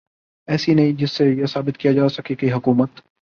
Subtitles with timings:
[0.47, 3.01] ایسی نہیں جس سے یہ ثابت کیا جا سکے کہ حکومت